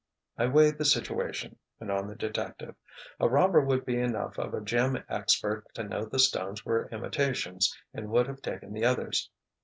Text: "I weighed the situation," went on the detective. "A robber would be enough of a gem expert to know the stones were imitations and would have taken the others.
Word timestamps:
"I 0.35 0.47
weighed 0.47 0.79
the 0.79 0.85
situation," 0.85 1.57
went 1.79 1.91
on 1.91 2.07
the 2.07 2.15
detective. 2.15 2.73
"A 3.19 3.29
robber 3.29 3.61
would 3.61 3.85
be 3.85 3.99
enough 4.01 4.39
of 4.39 4.55
a 4.55 4.59
gem 4.59 4.97
expert 5.07 5.67
to 5.75 5.83
know 5.83 6.05
the 6.05 6.17
stones 6.17 6.65
were 6.65 6.89
imitations 6.91 7.71
and 7.93 8.09
would 8.09 8.25
have 8.25 8.41
taken 8.41 8.73
the 8.73 8.83
others. 8.83 9.29